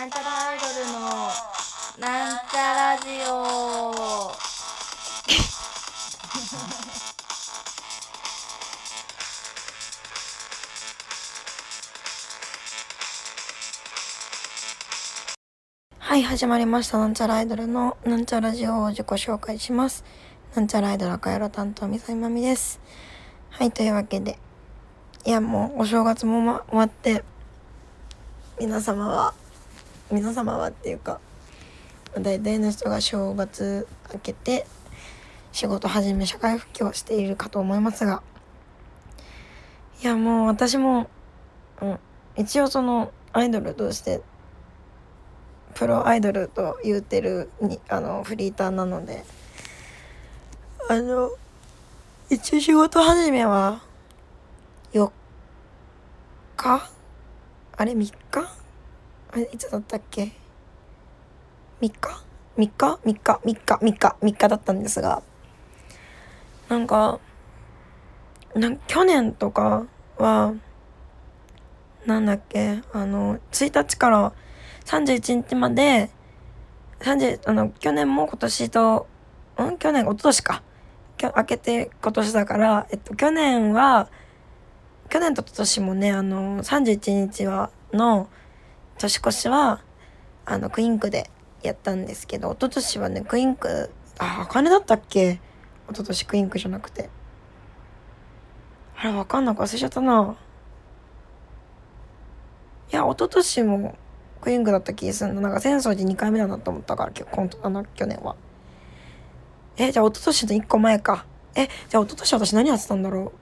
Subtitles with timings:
[0.00, 1.00] なんちゃらアイドルの
[1.98, 4.32] なんちゃラジオ。
[15.98, 16.96] はい始まりました。
[16.96, 20.02] なんちゃらアイドルのなんちゃラジオを自己紹介します。
[20.54, 22.80] なんちゃらアイドル赤色担当みさみまみです。
[23.50, 24.38] はいというわけで。
[25.26, 27.22] いやもうお正月も、ま、終わって。
[28.58, 29.34] 皆様は
[30.10, 31.20] 皆様はっていうか
[32.18, 34.66] 大体の人が正月明けて
[35.52, 38.22] 仕事始め社会復帰をしているかと思いますが
[40.02, 41.08] いやもう私も、
[41.80, 41.98] うん、
[42.36, 44.20] 一応そのアイドルとして
[45.74, 49.24] プロアイドルと言うてるにあのフリーターなので
[50.88, 51.30] あの
[52.28, 53.80] 一応仕事始めは
[54.92, 55.10] 4
[56.56, 56.90] 日？
[57.76, 58.59] あれ3日？
[59.32, 60.32] あれいつだったっけ
[61.80, 61.92] ？3日
[62.58, 65.22] ?3 日 ?3 日 ?3 日 ?3 日 ?3 日だったんですが
[66.68, 67.20] なんか
[68.54, 69.86] なん去年とか
[70.18, 70.54] は
[72.06, 72.80] なんだっけ？
[72.92, 74.32] あの1日から
[74.84, 76.10] 31日まで
[77.00, 79.06] 30あの去年も今年と
[79.62, 79.78] ん？
[79.78, 80.62] 去年一昨年か
[81.36, 84.08] 明けて今年だから、えっと、去年は
[85.08, 88.28] 去年と今年もねあの31日はの
[89.00, 89.82] 年越しは
[90.46, 91.30] あのクインクで
[91.62, 95.40] やったんですけど一昨年はねクインクああ金だったっけ？
[95.88, 97.08] 一昨年クインクじゃなくて。
[98.96, 100.36] あれわかんなく忘れちゃったな。
[102.92, 103.96] いや一昨年も
[104.40, 108.36] クインクだった気がするのなんか浅草寺2回目だなと思ったから今あの去年は。
[109.76, 111.24] えじゃあ一昨年の1個前か。
[111.54, 113.32] えじゃあ一昨年私何やってたんだろう？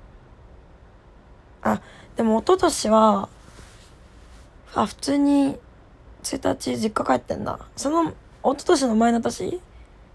[1.63, 1.83] あ
[2.17, 3.29] でも一昨年は
[4.75, 5.57] あ普通に
[6.23, 9.61] 1日実家帰ってんなその一昨年の前の年？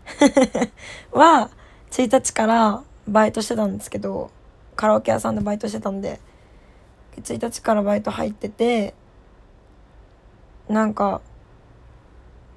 [1.11, 1.49] は
[1.91, 4.31] 1日からバイトしてたんですけど
[4.75, 6.19] カラオケ屋さんでバイトしてたんで
[7.17, 8.93] 1日からバイト入ってて
[10.67, 11.21] なんか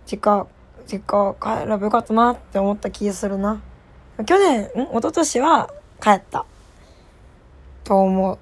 [0.06, 0.46] 実家
[0.86, 3.60] 実家帰ればよかったなって思った気がするな。
[4.24, 4.82] 去年ん？
[4.82, 5.70] 一昨年は
[6.00, 6.46] 帰った。
[7.82, 8.38] と思う。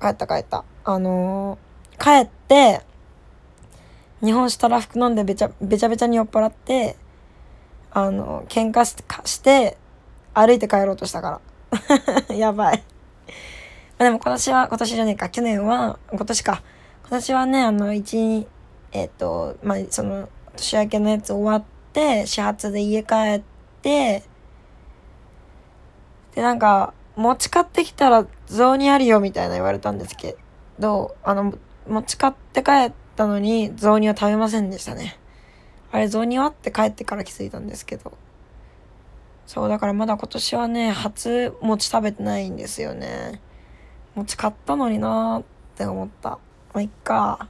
[0.00, 0.64] 帰った帰った。
[0.84, 1.69] あのー、
[2.00, 2.80] 帰って
[4.24, 6.96] 日本酒たらふく飲んでべちゃべちゃべちゃに酔っ払って
[7.90, 9.76] あの喧嘩して
[10.32, 11.40] 歩いて帰ろうとしたか
[12.28, 12.34] ら。
[12.34, 12.82] やばい。
[13.98, 15.28] でも今年は今年じゃねえか。
[15.28, 16.62] 去年は今年か。
[17.02, 18.46] 今年はねあの一
[18.92, 23.42] えっ、ー、とまあその年明けのやつ終わって始発で家帰っ
[23.82, 24.22] て
[26.34, 30.36] でなんか持ち買ってきたら雑煮あるよみたいな言われたんですけ
[30.78, 31.52] どあの
[31.88, 35.18] 持ち買って帰ったのに雑煮は食べませんでしたね
[35.92, 36.46] あれ雑煮は？
[36.46, 38.12] って帰ってから気づいたんですけど
[39.46, 43.40] そうだからまだ今年はね初餅食べてないんですよね
[44.14, 45.44] 餅買ったのになーっ
[45.76, 46.38] て思ったま
[46.74, 47.48] あいっか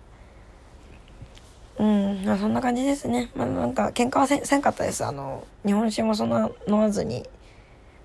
[1.80, 3.30] うん、まあ、そんな感じですね。
[3.34, 5.02] まあ、なんか、喧嘩はせせんかったです。
[5.02, 7.26] あの、日本酒もそんな飲まずに。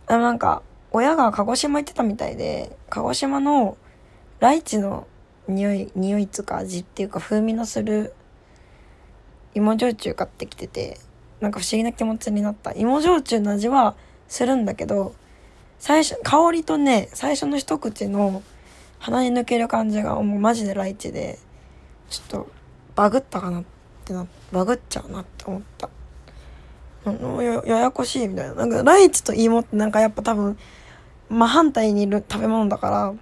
[0.08, 0.62] あなんか、
[0.92, 3.76] 親が鹿児島行ってたみたいで、鹿児島の
[4.40, 5.08] ライチの
[5.48, 8.14] 匂い、匂いっつか味っていうか風味のする
[9.54, 11.00] 芋焼酎買ってきてて、
[11.40, 12.74] なんか不思議な気持ちになった。
[12.74, 13.96] 芋焼酎の味は
[14.28, 15.16] するんだけど、
[15.80, 18.44] 最初、香りとね、最初の一口の
[19.00, 21.40] 鼻に抜ける感じがもうマジでライチで、
[22.10, 22.48] ちょっと
[22.96, 23.64] バグったかなっ
[24.04, 25.90] てな、バグっちゃうなって思った。
[27.06, 28.56] やややこしいみたいな。
[28.56, 30.58] なんかライチと芋ってなんかやっぱ多分
[31.30, 33.14] 真反対にいる食べ物だから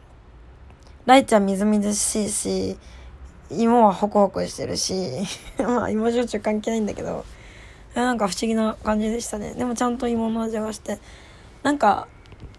[1.06, 2.78] ライチはみずみずしいし
[3.50, 4.94] 芋はホクホクしてるし
[5.60, 7.26] まあ芋焼酎関係ないんだけど
[7.94, 9.54] なんか不思議な感じでしたね。
[9.54, 11.00] でもちゃんと芋の味がして。
[11.62, 12.08] なんか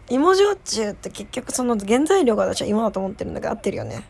[0.08, 4.04] 芋焼酎って結局その原材料が私は芋だと思ってるんだけど合ってるよね。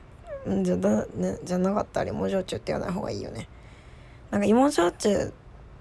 [0.62, 3.48] じゃだ、ね、じゃなかったら芋焼酎って言わない方がいいよね。
[4.30, 5.32] なんか芋焼酎っ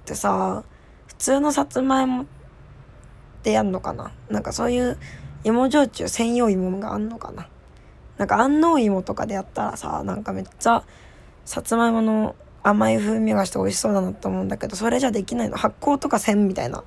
[0.05, 0.63] てさ
[1.07, 2.25] 普通のさつまいもっ
[3.43, 4.11] てやんのかな。
[4.29, 4.97] なんかそういう
[5.43, 7.49] 芋焼酎専用芋があんのかな。
[8.17, 10.83] なんか安納芋とかでやったらさなんかめっちゃ
[11.45, 15.57] さつまいもの甘い風味がして美味しそうだなと思うんだけどそれじゃできないの。
[15.57, 16.83] 発酵とかせんみたいな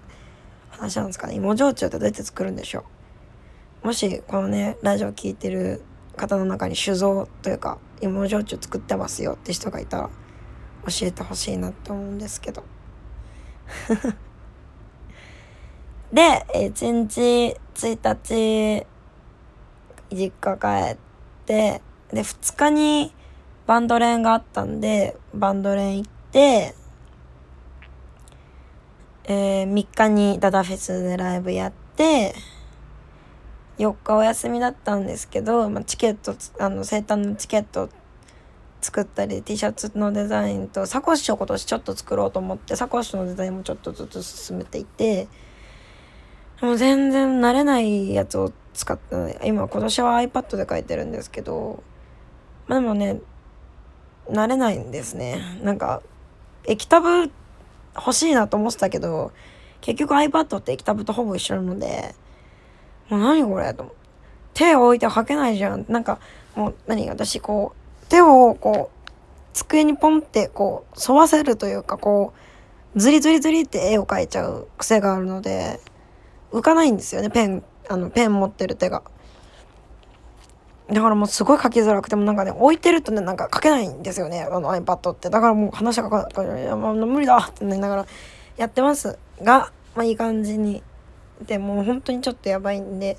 [0.70, 1.34] 話なんですかね。
[1.34, 2.84] 芋焼酎ってどうやって作るんでしょ
[3.82, 3.86] う。
[3.88, 5.82] もしこのねラジオ聴いてる
[6.16, 10.10] 方の中に酒造というか芋焼酎作ってますよって人がいたら
[10.86, 12.64] 教えてほしいなって思うんですけど。
[16.12, 18.86] で、1日1日、
[20.10, 21.06] 実家帰って、
[21.46, 21.80] で、
[22.12, 23.12] 2日に
[23.66, 26.74] バンド練があったんで、バンド練行って、
[29.24, 32.34] えー、3日にダダフェスでライブやって、
[33.78, 37.90] 4日お休みだったんですけど、まあ、チケット、あの、生誕のチケット
[38.80, 45.28] 作ったり、T シャツのデザインと、サコッシュを今年ちょっと作ろうと思って、サコッシュのデザインもちょっとずつ進めていて、
[46.60, 51.82] もう全然慣れないやつを使ったので、今今年は iPad で書いてるんですけど、
[52.66, 53.20] まあでもね、
[54.30, 55.40] 慣れないんですね。
[55.62, 56.02] なんか、
[56.66, 57.30] 液タブ
[57.94, 59.32] 欲しいなと思ってたけど、
[59.80, 62.14] 結局 iPad って液タブとほぼ一緒なので、
[63.08, 63.94] もう何これと。
[64.54, 65.84] 手を置いて書けないじゃん。
[65.88, 66.18] なんか、
[66.54, 69.10] もう何私こう、手をこう、
[69.52, 72.32] 机にポンってこう、沿わせるというか、こ
[72.94, 75.80] う、ズリズリズリって絵を描いちゃう癖があるので、
[76.52, 79.02] 浮かないんですよね、ペン、あの、ペン持ってる手が。
[80.88, 85.30] だからもうすごい書きづらくてもなんかね、置いてるとね、なんか書けないんですよね、あの iPad って。
[85.30, 88.06] だからもう話がかかいや、まあ、無理だってなりながら
[88.56, 90.82] やってますが、まあいい感じに。
[91.42, 93.18] でもう本当にちょっとやばいんで、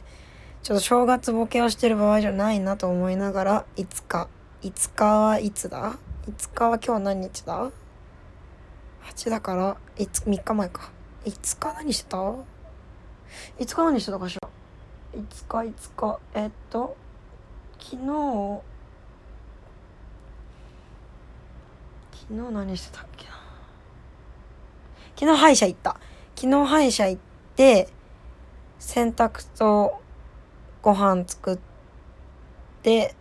[0.64, 4.28] ちょっと正月ボケをしてる場合じゃないなと思いながら、いつか、
[4.62, 5.98] いつかはいつだ？
[6.28, 7.70] いつかは今日何日だ
[9.14, 10.90] ?8 だから、いつ、3日前か。
[11.26, 12.34] いつか何してた？
[13.60, 14.50] いつか何してたかしら？
[15.20, 16.20] いつかいつか。
[16.34, 16.96] えっと
[17.80, 18.62] 昨日
[22.12, 23.32] 昨日何してたっけな？
[25.16, 25.98] 昨日歯医者行った。
[26.36, 27.22] 昨日歯医者行っ
[27.56, 27.90] て
[28.80, 30.02] 洗濯と
[30.82, 31.60] ご飯作っ
[32.84, 33.16] て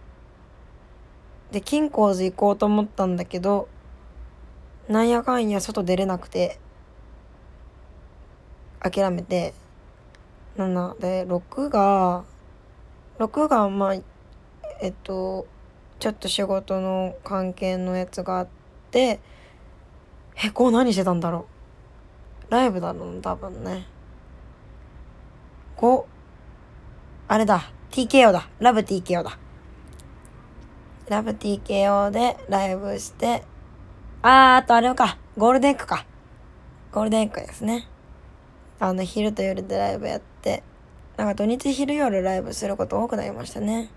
[1.51, 3.69] で金光寺行こうと思ったんだけど
[4.89, 6.59] なんやかんや外出れなくて
[8.81, 9.55] 諦めて
[10.57, 12.25] 7で6が
[13.19, 13.95] 6がまあ
[14.81, 15.47] えっと
[15.99, 18.49] ちょっと仕事の関係のやつがあっ
[18.91, 19.21] て
[20.43, 21.47] えこう何してたんだろ
[22.49, 22.53] う。
[22.53, 23.87] ライブだろう多分ね。
[25.79, 26.05] 5
[27.29, 27.71] あれだ。
[27.91, 28.49] TKO だ。
[28.59, 29.39] ラブ TKO だ。
[31.09, 33.45] ラブ TKO でライブして
[34.23, 35.19] あーあとあれか。
[35.39, 36.05] ゴールデンクか。
[36.93, 37.89] ゴールデンクですね。
[38.79, 40.63] あの昼と夜でライブやって
[41.17, 43.89] なんか土日昼夜ライブすること多くなりましたね。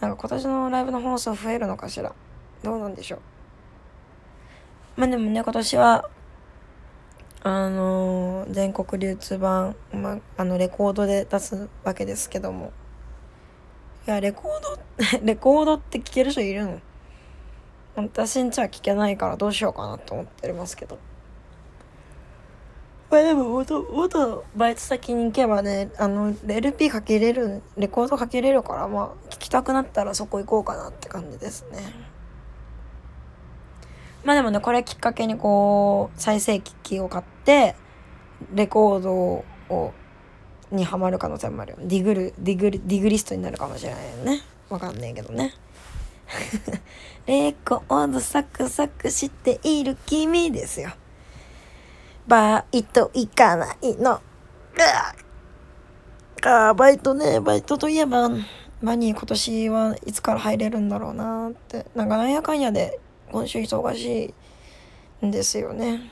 [0.00, 2.12] なんか今年のライブの放送増えるのかしら？
[2.62, 3.20] どうなんでしょう？
[5.00, 6.08] まあでもね今年は
[7.42, 12.72] あのー、全国流通版、まあ、あのレコードで出すわけですけども。
[14.06, 14.60] いやレコー
[15.18, 16.80] ド レコードって聞ける人いるの？
[17.96, 20.98] 私んちは聞けないからどうしようかなと思ってますけど。
[23.10, 31.78] まあでも元元バイト先に行けばねあの LP かけれるレコードかけれるからまあ聞きたくなったらそこ行こうかなって感じですね。
[34.24, 37.76] まあでもねこれきっかけにこう再生機器を買って
[38.52, 39.92] レコードを
[40.72, 44.42] にはまる可能性もあるよディグルディグルディグリストになるかもしれないよね。
[44.68, 45.54] わかんないけどね。
[47.26, 50.90] レコードサクサクしている君ですよ。
[52.26, 54.20] バイト行かないの。
[56.46, 58.30] か、バイトね、バイトといえば、
[58.80, 61.86] 何今年はいつから入れるんだろうなって。
[61.94, 63.00] なんかなんやかんやで
[63.32, 64.34] 今週忙し
[65.22, 66.10] いんですよね。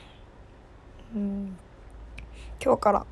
[1.15, 1.57] うん。
[2.61, 3.05] 今日から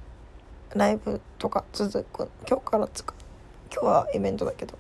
[0.76, 2.30] ライブとか続く。
[2.48, 3.14] 今日からつか。
[3.72, 4.78] 今日はイベントだけど。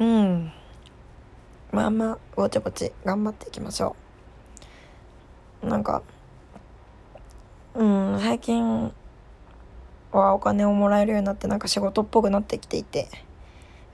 [0.00, 0.52] うん。
[1.72, 3.96] まあまあ、ぼちぼち頑張っていきましょ
[5.62, 5.66] う。
[5.68, 6.02] なんか、
[7.74, 8.92] うん、最近
[10.10, 13.08] はお金をもらえるようになってなんか仕事っぽくなってきていて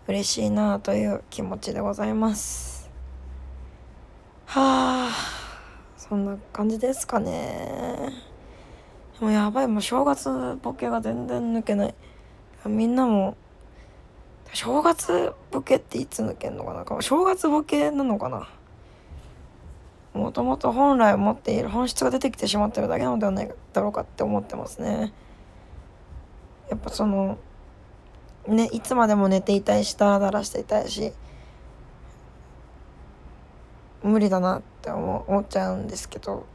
[0.09, 2.89] 嬉しいなという気持ちでございます。
[4.47, 5.11] はあ
[5.99, 8.13] そんな感じですかね。
[9.21, 11.95] もうやばいもう正月ボケが全然抜けない。
[12.65, 13.37] みんなも
[14.53, 17.03] 正月ボケっていつ抜けんのかな。
[17.03, 18.49] 正月ボケなのかな。
[20.17, 25.13] もともと本来持っている本質が出てきてしまってるだけなのではないだろうかって思ってますね。
[26.71, 27.39] やっぱその
[28.49, 31.13] ねいつまでも寝ていたいしダラダラしていたいし
[34.03, 36.47] 無理だなって思思っちゃうんですけど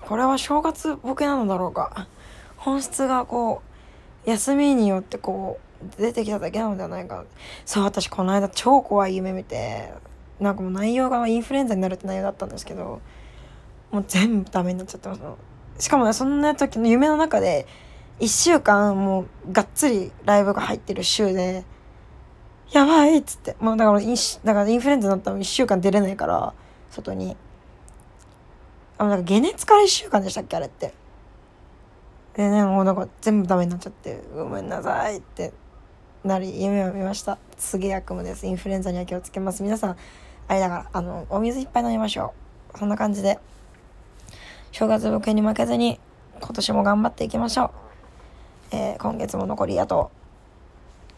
[0.00, 2.08] これは正月ボケなのだろうか
[2.56, 3.62] 本質がこ
[4.26, 5.60] う休みによってこ
[5.98, 7.24] う出てきただけなのではないか
[7.64, 9.92] そう私この間超怖い夢見て
[10.40, 13.00] なんかもう内容がインフルエンザになるって内容だったんですけど
[13.90, 15.20] もう全部ダメになっちゃってます。
[15.78, 17.66] しかもそんな時の夢の中で
[18.20, 21.64] 1週間もうがっつりライブが入ってる週で
[22.72, 23.56] やばいっつって。
[23.60, 26.52] もうだからインだからインフルエンザになったら1週間出れないから
[26.90, 27.36] 外に。
[28.98, 30.92] あのなんか解熱から1週間でしたっけあれって。
[32.34, 35.52] でねもうなんか全部ダメになっちゃってごめんなさいって
[36.24, 37.38] なり夢を見ました。
[37.56, 38.46] すげえ悪夢です。
[38.46, 39.62] インフルエンザには気をつけます。
[39.62, 39.96] 皆さん
[40.48, 42.32] あれだからあのお水いっぱい飲みましょ
[42.74, 42.78] う。
[42.78, 43.38] そんな感じで。
[44.72, 45.98] 正月ボケに負けずに
[46.40, 47.70] 今年も頑張っていきましょう、
[48.76, 50.10] えー、今月も残りあと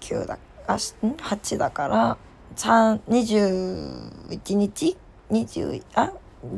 [0.00, 2.16] 9だあしん？8だから
[2.56, 4.96] 3 21日
[5.30, 6.12] ？20あ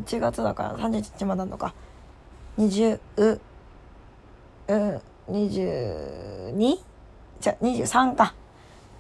[0.05, 1.75] ？1月だから31日まであるのか。
[2.59, 3.41] 20う
[4.69, 6.76] うん22
[7.41, 8.35] じゃ23か。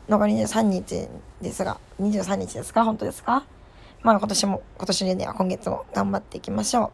[0.08, 1.08] 残り23日
[1.40, 2.84] ですが23日ですか？
[2.84, 3.44] 本当ですか？
[4.02, 6.90] まあ今年も今年でね今月も頑張っていきましょう。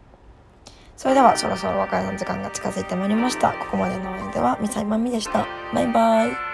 [0.97, 3.53] それではそろそろお別れの時間が近づいてまいりました。
[3.53, 5.47] ここまでのお相手はミサイマミでした。
[5.73, 6.48] バイバイ。